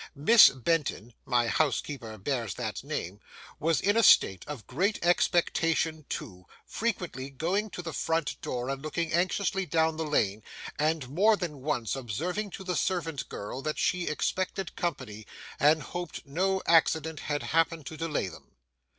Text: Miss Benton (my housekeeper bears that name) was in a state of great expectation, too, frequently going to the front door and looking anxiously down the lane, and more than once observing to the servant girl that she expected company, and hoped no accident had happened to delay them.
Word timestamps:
Miss 0.15 0.49
Benton 0.49 1.13
(my 1.25 1.47
housekeeper 1.47 2.17
bears 2.17 2.55
that 2.55 2.83
name) 2.83 3.19
was 3.59 3.79
in 3.79 3.95
a 3.95 4.01
state 4.01 4.43
of 4.47 4.65
great 4.65 4.97
expectation, 5.05 6.05
too, 6.09 6.47
frequently 6.65 7.29
going 7.29 7.69
to 7.69 7.83
the 7.83 7.93
front 7.93 8.41
door 8.41 8.69
and 8.69 8.81
looking 8.81 9.13
anxiously 9.13 9.67
down 9.67 9.97
the 9.97 10.03
lane, 10.03 10.41
and 10.79 11.07
more 11.07 11.37
than 11.37 11.61
once 11.61 11.95
observing 11.95 12.49
to 12.49 12.63
the 12.63 12.75
servant 12.75 13.29
girl 13.29 13.61
that 13.61 13.77
she 13.77 14.07
expected 14.07 14.75
company, 14.75 15.27
and 15.59 15.83
hoped 15.83 16.25
no 16.25 16.63
accident 16.65 17.19
had 17.19 17.43
happened 17.43 17.85
to 17.85 17.95
delay 17.95 18.27
them. 18.27 18.55